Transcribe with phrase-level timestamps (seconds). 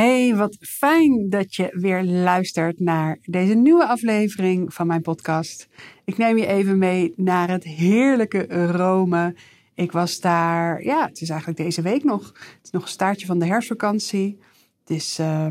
[0.00, 5.68] Hey, wat fijn dat je weer luistert naar deze nieuwe aflevering van mijn podcast.
[6.04, 9.34] Ik neem je even mee naar het heerlijke Rome.
[9.74, 12.26] Ik was daar, ja, het is eigenlijk deze week nog.
[12.26, 14.38] Het is nog een staartje van de herfstvakantie.
[14.80, 15.46] Het is uh,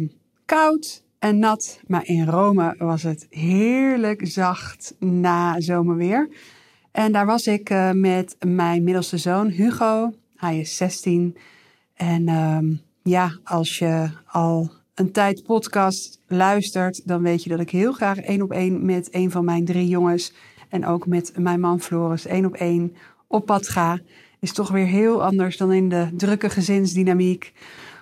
[0.46, 6.30] koud en nat, maar in Rome was het heerlijk zacht na zomerweer.
[6.92, 10.14] En daar was ik uh, met mijn middelste zoon Hugo.
[10.36, 11.38] Hij is 16
[11.94, 12.28] en...
[12.28, 17.94] Uh, ja, als je al een tijd podcast luistert, dan weet je dat ik heel
[17.94, 20.34] graag één op één met een van mijn drie jongens
[20.70, 22.96] en ook met mijn man Floris één op één
[23.28, 24.00] op pad ga.
[24.40, 27.54] Is toch weer heel anders dan in de drukke gezinsdynamiek.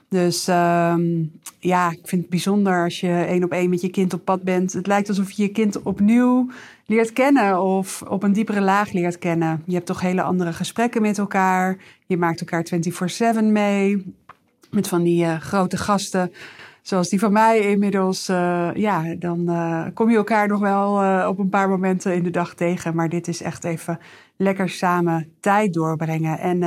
[0.10, 4.14] Dus um, ja, ik vind het bijzonder als je één op één met je kind
[4.14, 4.74] op pad bent.
[4.74, 6.50] Het lijkt alsof je je kind opnieuw
[6.86, 9.64] leert kennen of op een diepere laag leert kennen.
[9.66, 11.78] Je hebt toch hele andere gesprekken met elkaar.
[12.06, 12.66] Je maakt elkaar
[13.40, 14.16] 24/7 mee.
[14.70, 16.32] Met van die uh, grote gasten,
[16.82, 18.30] zoals die van mij inmiddels.
[18.30, 22.30] Uh, ja, dan uh, kom je elkaar nog wel op een paar momenten in de
[22.30, 22.96] dag tegen.
[22.96, 24.00] Maar dit is echt even
[24.36, 26.40] lekker samen tijd doorbrengen.
[26.40, 26.60] En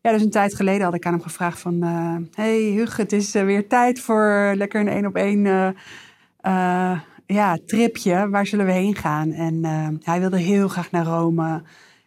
[0.00, 1.82] ja, dus een tijd geleden had ik aan hem gevraagd van...
[2.34, 5.74] hey Hug, het is weer tijd voor lekker een één op één
[7.26, 8.28] ja, tripje.
[8.28, 9.32] Waar zullen we heen gaan?
[9.32, 9.64] En
[10.02, 11.62] hij wilde heel graag naar Rome...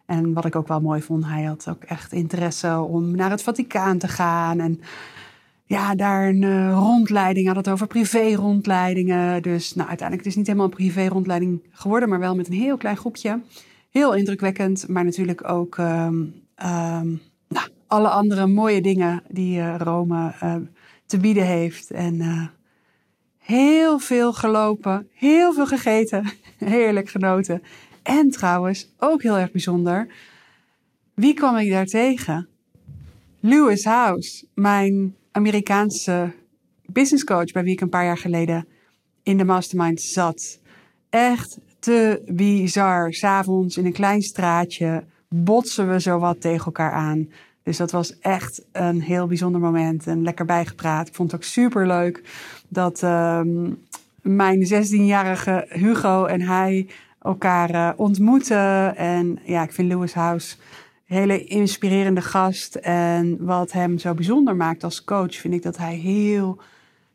[0.06, 3.42] En wat ik ook wel mooi vond, hij had ook echt interesse om naar het
[3.42, 4.60] Vaticaan te gaan.
[4.60, 4.80] En
[5.66, 9.42] ja, daar een uh, rondleiding, had het over privé-rondleidingen.
[9.42, 12.76] Dus nou, uiteindelijk het is niet helemaal een privé-rondleiding geworden, maar wel met een heel
[12.76, 13.40] klein groepje.
[13.90, 20.34] Heel indrukwekkend, maar natuurlijk ook um, um, nou, alle andere mooie dingen die uh, Rome
[20.42, 20.56] uh,
[21.06, 21.90] te bieden heeft.
[21.90, 22.50] En
[23.38, 26.24] heel veel gelopen, heel veel gegeten,
[26.58, 27.62] heerlijk genoten.
[28.02, 30.08] En trouwens, ook heel erg bijzonder,
[31.14, 32.48] wie kwam ik daar tegen?
[33.40, 36.32] Lewis House, mijn Amerikaanse
[36.86, 38.66] business coach bij wie ik een paar jaar geleden
[39.22, 40.60] in de mastermind zat.
[41.10, 43.12] Echt te bizar.
[43.12, 47.28] S'avonds in een klein straatje botsen we zo wat tegen elkaar aan.
[47.62, 51.08] Dus dat was echt een heel bijzonder moment en lekker bijgepraat.
[51.08, 52.22] Ik vond het ook super leuk
[52.68, 53.78] dat um,
[54.22, 56.88] mijn 16-jarige Hugo en hij
[57.20, 58.96] elkaar uh, ontmoeten.
[58.96, 60.56] En ja, ik vind Lewis House
[61.14, 62.74] hele inspirerende gast.
[62.74, 66.60] En wat hem zo bijzonder maakt als coach, vind ik dat hij heel,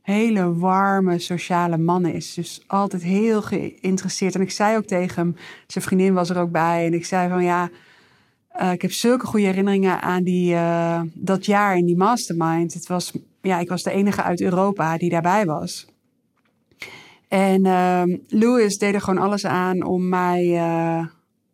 [0.02, 2.34] hele warme sociale man is.
[2.34, 4.36] Dus altijd heel geïnteresseerd.
[4.36, 5.36] En ik zei ook tegen hem,
[5.68, 6.86] zijn vriendin was er ook bij.
[6.86, 7.70] En ik zei van ja,
[8.62, 12.74] uh, ik heb zulke goede herinneringen aan die, uh, dat jaar in die mastermind.
[12.74, 15.88] Het was, ja, ik was de enige uit Europa die daarbij was.
[17.28, 21.06] En uh, Louis deed er gewoon alles aan om mij uh,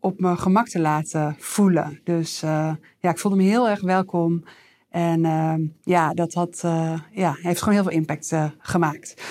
[0.05, 1.99] op mijn gemak te laten voelen.
[2.03, 4.43] Dus uh, ja, ik voelde me heel erg welkom.
[4.89, 9.23] En uh, ja, dat had, uh, ja, heeft gewoon heel veel impact gemaakt.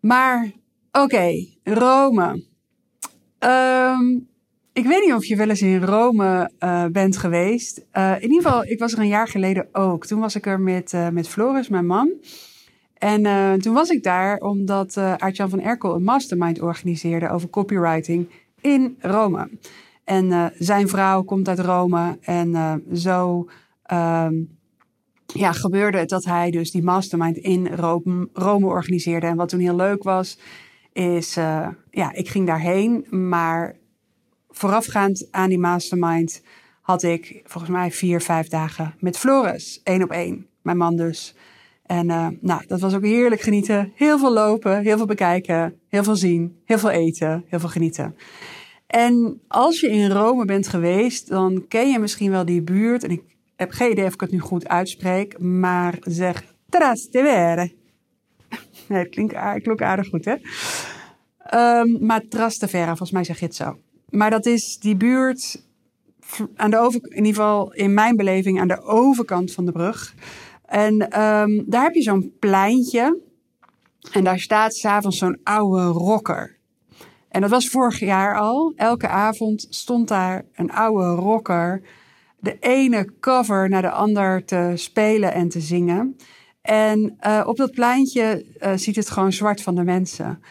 [0.00, 0.52] Maar
[0.92, 2.44] oké, Rome.
[3.38, 4.28] Um,
[4.72, 6.50] ik weet niet of je wel eens in Rome
[6.92, 7.78] bent geweest.
[7.92, 10.06] in ieder geval, ik was er een jaar geleden ook.
[10.06, 12.10] Toen was ik er met, met Floris, mijn man.
[12.94, 13.22] En
[13.60, 18.28] toen was ik daar omdat uh, Aart-Jan van Erkel een mastermind organiseerde over copywriting
[18.60, 19.50] in Rome.
[20.04, 22.18] En uh, zijn vrouw komt uit Rome.
[22.20, 23.48] En uh, zo
[23.92, 24.58] um,
[25.26, 29.26] ja, gebeurde het dat hij dus die mastermind in Rome, Rome organiseerde.
[29.26, 30.38] En wat toen heel leuk was,
[30.92, 33.06] is, uh, ja, ik ging daarheen.
[33.10, 33.76] Maar
[34.48, 36.42] voorafgaand aan die mastermind
[36.80, 39.80] had ik volgens mij vier, vijf dagen met Floris.
[39.82, 40.46] één op één.
[40.62, 41.34] Mijn man dus.
[41.88, 42.06] En
[42.40, 43.92] nou, dat was ook heerlijk genieten.
[43.94, 48.14] Heel veel lopen, heel veel bekijken, heel veel zien, heel veel eten, heel veel genieten.
[48.86, 53.04] En als je in Rome bent geweest, dan ken je misschien wel die buurt.
[53.04, 53.22] En ik
[53.56, 57.72] heb geen idee of ik het nu goed uitspreek, maar zeg Trastevere.
[58.88, 60.34] Nee, klinkt, aardig, aardig goed, hè?
[61.80, 63.78] Um, maar Trastevere, volgens mij zeg je het zo.
[64.08, 65.62] Maar dat is die buurt
[66.56, 70.14] aan de over, in ieder geval in mijn beleving aan de overkant van de brug.
[70.68, 73.18] En um, daar heb je zo'n pleintje.
[74.12, 76.56] En daar staat s'avonds zo'n oude rocker.
[77.28, 78.72] En dat was vorig jaar al.
[78.76, 81.82] Elke avond stond daar een oude rocker
[82.40, 86.16] de ene cover naar de ander te spelen en te zingen.
[86.62, 90.42] En uh, op dat pleintje uh, ziet het gewoon zwart van de mensen.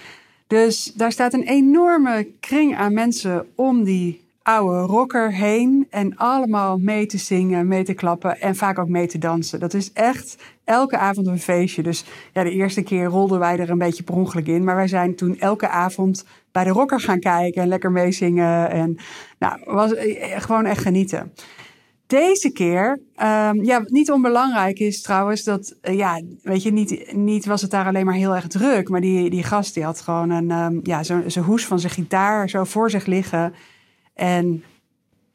[0.47, 5.87] Dus daar staat een enorme kring aan mensen om die oude rocker heen.
[5.89, 9.59] En allemaal mee te zingen, mee te klappen en vaak ook mee te dansen.
[9.59, 11.83] Dat is echt elke avond een feestje.
[11.83, 14.63] Dus ja, de eerste keer rolden wij er een beetje per ongeluk in.
[14.63, 18.69] Maar wij zijn toen elke avond bij de rocker gaan kijken en lekker meezingen.
[18.71, 18.97] En
[19.39, 21.33] nou, was eh, gewoon echt genieten.
[22.05, 27.45] Deze keer, um, ja, niet onbelangrijk is trouwens dat, uh, ja, weet je, niet, niet
[27.45, 28.89] was het daar alleen maar heel erg druk.
[28.89, 32.49] Maar die, die gast die had gewoon een, um, ja, zo'n hoes van zijn gitaar
[32.49, 33.53] zo voor zich liggen.
[34.17, 34.63] En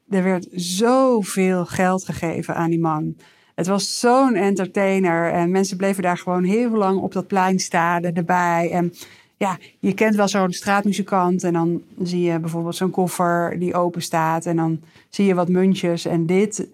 [0.09, 3.15] er werd zoveel geld gegeven aan die man.
[3.55, 8.03] Het was zo'n entertainer en mensen bleven daar gewoon heel lang op dat plein staan
[8.03, 8.69] erbij.
[8.71, 8.93] En
[9.37, 14.01] ja, je kent wel zo'n straatmuzikant en dan zie je bijvoorbeeld zo'n koffer die open
[14.01, 16.67] staat en dan zie je wat muntjes en dit.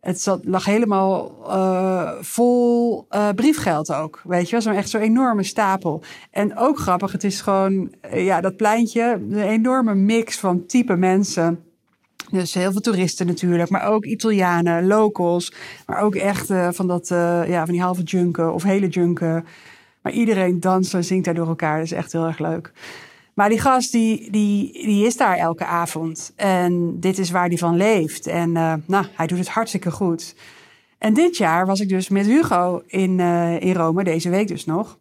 [0.00, 4.60] Het lag helemaal uh, vol uh, briefgeld ook, weet je.
[4.60, 6.02] Zo'n echt zo'n enorme stapel.
[6.30, 10.96] En ook grappig, het is gewoon, uh, ja, dat pleintje, een enorme mix van type
[10.96, 11.64] mensen.
[12.30, 15.52] Dus heel veel toeristen natuurlijk, maar ook Italianen, locals.
[15.86, 19.44] Maar ook echt van, dat, ja, van die halve junken of hele junken.
[20.02, 21.76] Maar iedereen danst en zingt daar door elkaar.
[21.76, 22.72] Dat is echt heel erg leuk.
[23.34, 26.32] Maar die gast, die, die, die is daar elke avond.
[26.36, 28.26] En dit is waar hij van leeft.
[28.26, 30.34] En uh, nou, hij doet het hartstikke goed.
[30.98, 34.64] En dit jaar was ik dus met Hugo in, uh, in Rome, deze week dus
[34.64, 34.98] nog.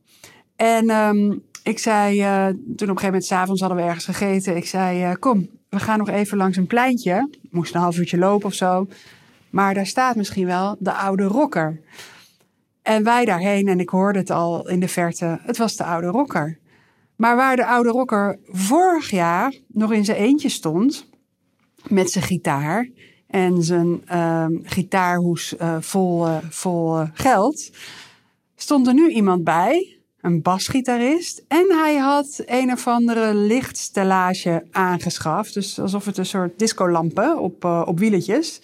[0.55, 4.55] En um, ik zei, uh, toen op een gegeven moment s'avonds hadden we ergens gegeten.
[4.55, 7.29] Ik zei, kom, we gaan nog even langs een pleintje.
[7.49, 8.87] Moest een half uurtje lopen of zo.
[9.49, 11.79] Maar daar staat misschien wel de oude rocker.
[12.81, 16.07] En wij daarheen, en ik hoorde het al in de verte, het was de oude
[16.07, 16.57] rocker.
[17.19, 21.09] Maar waar de oude rocker vorig jaar nog in zijn eentje stond,
[21.87, 22.89] met zijn gitaar
[23.27, 27.71] en zijn uh, gitaarhoes uh, vol, uh, vol geld,
[28.55, 31.43] stond er nu iemand bij, een basgitarist.
[31.47, 35.53] En hij had een of andere lichtstellage aangeschaft.
[35.53, 38.61] Dus alsof het een soort discolampen op, op wieletjes.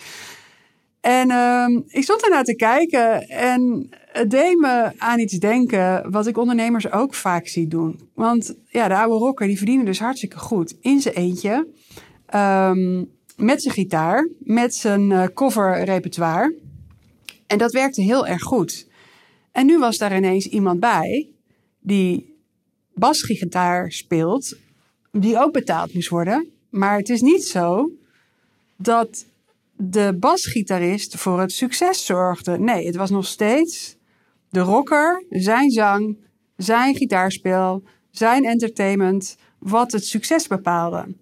[1.05, 6.27] En uh, ik stond ernaar te kijken en het deed me aan iets denken wat
[6.27, 8.09] ik ondernemers ook vaak zie doen.
[8.13, 11.67] Want ja, de oude rocker die verdienen dus hartstikke goed in zijn eentje.
[12.35, 16.55] Um, met zijn gitaar, met zijn uh, coverrepertoire.
[17.47, 18.87] En dat werkte heel erg goed.
[19.51, 21.29] En nu was daar ineens iemand bij
[21.79, 22.35] die
[22.93, 24.57] basgitaar speelt,
[25.11, 26.47] die ook betaald moest worden.
[26.69, 27.91] Maar het is niet zo
[28.77, 29.25] dat
[29.77, 32.59] de basgitarist voor het succes zorgde.
[32.59, 33.97] Nee, het was nog steeds
[34.49, 36.17] de rocker, zijn zang,
[36.55, 41.15] zijn gitaarspel, zijn entertainment, wat het succes bepaalde.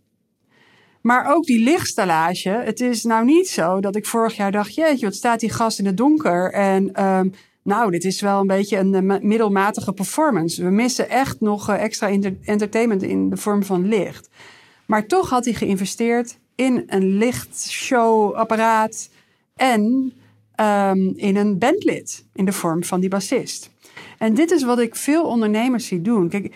[1.01, 2.49] Maar ook die lichtstallage.
[2.49, 5.79] Het is nou niet zo dat ik vorig jaar dacht: jeetje, wat staat die gast
[5.79, 6.51] in het donker?
[6.51, 7.33] En um,
[7.63, 10.63] nou, dit is wel een beetje een middelmatige performance.
[10.63, 12.09] We missen echt nog uh, extra
[12.43, 14.29] entertainment in de vorm van licht.
[14.85, 19.09] Maar toch had hij geïnvesteerd in een lichtshowapparaat
[19.55, 20.13] en
[20.59, 23.69] um, in een bandlid in de vorm van die bassist.
[24.17, 26.29] En dit is wat ik veel ondernemers zie doen.
[26.29, 26.55] Kijk,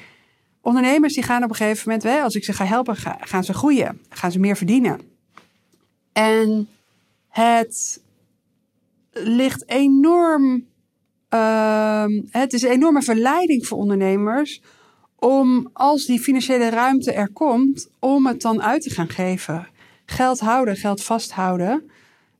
[0.61, 4.01] ondernemers die gaan op een gegeven moment, als ik ze ga helpen, gaan ze groeien,
[4.09, 4.99] gaan ze meer verdienen.
[6.13, 6.69] En
[7.27, 8.01] het
[9.11, 10.65] ligt enorm,
[11.33, 14.61] uh, het is een enorme verleiding voor ondernemers
[15.15, 19.67] om als die financiële ruimte er komt, om het dan uit te gaan geven.
[20.09, 21.89] Geld houden, geld vasthouden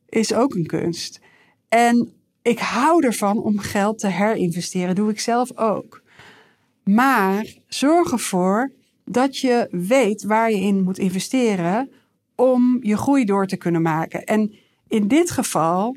[0.08, 1.20] is ook een kunst.
[1.68, 4.94] En ik hou ervan om geld te herinvesteren.
[4.94, 6.02] Doe ik zelf ook.
[6.84, 8.72] Maar zorg ervoor
[9.04, 11.90] dat je weet waar je in moet investeren
[12.34, 14.24] om je groei door te kunnen maken.
[14.24, 14.54] En
[14.88, 15.96] in dit geval,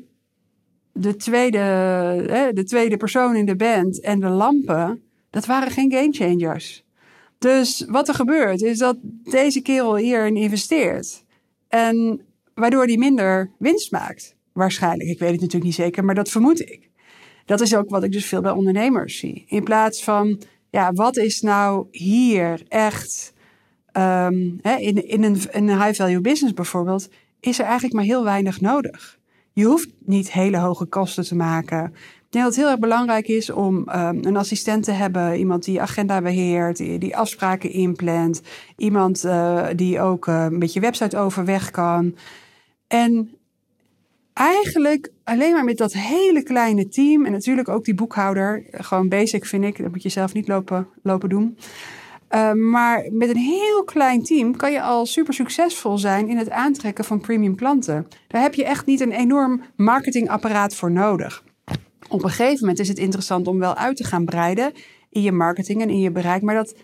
[0.92, 6.12] de tweede, de tweede persoon in de band en de lampen, dat waren geen game
[6.12, 6.84] changers.
[7.38, 8.96] Dus wat er gebeurt is dat
[9.30, 11.24] deze kerel hierin investeert.
[11.72, 12.20] En
[12.54, 14.36] waardoor hij minder winst maakt.
[14.52, 15.08] Waarschijnlijk.
[15.08, 16.90] Ik weet het natuurlijk niet zeker, maar dat vermoed ik.
[17.44, 19.44] Dat is ook wat ik dus veel bij ondernemers zie.
[19.48, 23.32] In plaats van, ja, wat is nou hier echt.
[23.96, 27.08] Um, hè, in, in, een, in een high-value business bijvoorbeeld,
[27.40, 29.18] is er eigenlijk maar heel weinig nodig.
[29.52, 31.94] Je hoeft niet hele hoge kosten te maken.
[32.32, 35.38] Denk dat het heel erg belangrijk is om um, een assistent te hebben.
[35.38, 38.40] Iemand die agenda beheert, die, die afspraken inplant.
[38.76, 42.16] Iemand uh, die ook uh, een beetje website overweg kan.
[42.86, 43.30] En
[44.32, 47.24] eigenlijk alleen maar met dat hele kleine team.
[47.24, 48.64] En natuurlijk ook die boekhouder.
[48.70, 49.78] Gewoon basic vind ik.
[49.78, 51.58] Dat moet je zelf niet lopen, lopen doen.
[52.30, 56.50] Uh, maar met een heel klein team kan je al super succesvol zijn in het
[56.50, 58.08] aantrekken van premium klanten.
[58.28, 61.44] Daar heb je echt niet een enorm marketingapparaat voor nodig.
[62.12, 64.72] Op een gegeven moment is het interessant om wel uit te gaan breiden
[65.10, 66.42] in je marketing en in je bereik.
[66.42, 66.74] Maar dat,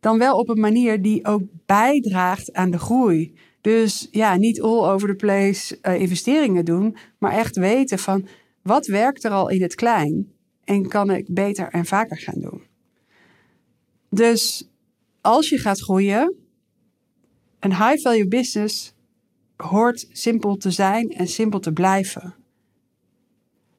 [0.00, 3.38] dan wel op een manier die ook bijdraagt aan de groei.
[3.60, 8.26] Dus ja, niet all over the place uh, investeringen doen, maar echt weten van
[8.62, 10.32] wat werkt er al in het klein
[10.64, 12.62] en kan ik beter en vaker gaan doen.
[14.10, 14.70] Dus
[15.20, 16.34] als je gaat groeien,
[17.60, 18.94] een high value business
[19.56, 22.34] hoort simpel te zijn en simpel te blijven.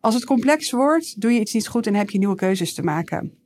[0.07, 2.83] Als het complex wordt, doe je iets niet goed en heb je nieuwe keuzes te
[2.83, 3.37] maken.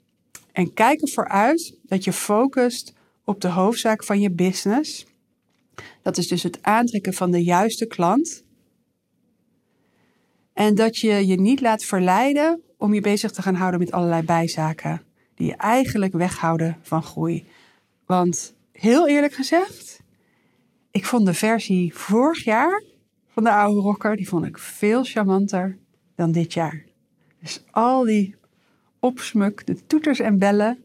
[0.51, 2.93] En kijk ervoor uit dat je focust
[3.25, 5.05] op de hoofdzaak van je business.
[6.01, 8.43] Dat is dus het aantrekken van de juiste klant.
[10.53, 14.21] En dat je je niet laat verleiden om je bezig te gaan houden met allerlei
[14.21, 15.01] bijzaken.
[15.35, 17.45] Die je eigenlijk weghouden van groei.
[18.05, 20.01] Want heel eerlijk gezegd,
[20.91, 22.83] ik vond de versie vorig jaar
[23.27, 25.79] van de oude rocker, die vond ik veel charmanter
[26.21, 26.83] dan dit jaar.
[27.39, 28.35] Dus al die
[28.99, 30.83] opsmuk, de toeters en bellen,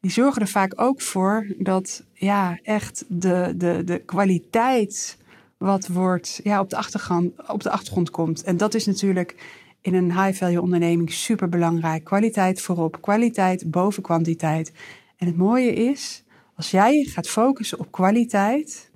[0.00, 5.18] die zorgen er vaak ook voor dat ja, echt de, de, de kwaliteit
[5.56, 8.42] wat wordt, ja, op, de achtergrond, op de achtergrond komt.
[8.42, 9.34] En dat is natuurlijk
[9.80, 12.04] in een high-value onderneming super belangrijk.
[12.04, 14.72] Kwaliteit voorop, kwaliteit boven kwantiteit.
[15.16, 16.22] En het mooie is,
[16.54, 18.90] als jij gaat focussen op kwaliteit,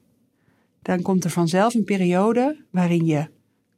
[0.82, 3.32] dan komt er vanzelf een periode waarin je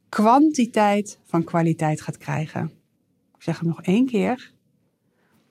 [0.09, 2.71] kwantiteit van kwaliteit gaat krijgen.
[3.35, 4.51] Ik zeg hem nog één keer.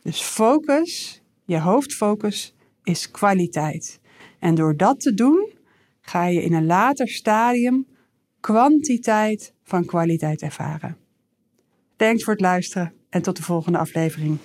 [0.03, 4.01] Dus focus, je hoofdfocus is kwaliteit.
[4.39, 5.53] En door dat te doen,
[6.01, 7.87] ga je in een later stadium
[8.41, 10.97] kwantiteit van kwaliteit ervaren.
[11.97, 14.39] Thanks voor het luisteren en tot de volgende aflevering.